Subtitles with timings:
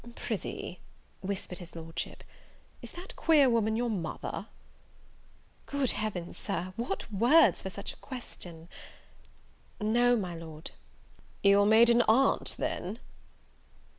[0.15, 0.79] "Prithee,"
[1.19, 2.23] whispered his Lordship,
[2.81, 4.47] "is that queer woman your mother?"
[5.67, 8.67] Good Heavens, Sir, what words for such a question!
[9.79, 10.71] "No, my Lord."
[11.43, 12.97] "Your maiden aunt then?"